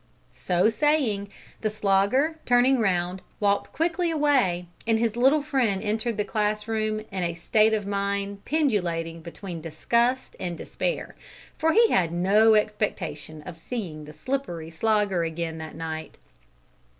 So 0.33 0.67
saying, 0.67 1.29
the 1.61 1.69
Slogger, 1.69 2.39
turning 2.47 2.79
round, 2.79 3.21
walked 3.39 3.71
quickly 3.71 4.09
away, 4.09 4.65
and 4.87 4.97
his 4.97 5.15
little 5.15 5.43
friend 5.43 5.79
entered 5.83 6.17
the 6.17 6.25
class 6.25 6.67
room 6.67 7.01
in 7.11 7.21
a 7.23 7.35
state 7.35 7.71
of 7.71 7.85
mind 7.85 8.43
pendulating 8.43 9.21
between 9.21 9.61
disgust 9.61 10.35
and 10.39 10.57
despair, 10.57 11.13
for 11.55 11.71
he 11.73 11.89
had 11.91 12.11
no 12.11 12.55
expectation 12.55 13.43
of 13.43 13.59
seeing 13.59 14.05
the 14.05 14.13
slippery 14.13 14.71
Slogger 14.71 15.23
again 15.23 15.59
that 15.59 15.75
night. 15.75 16.17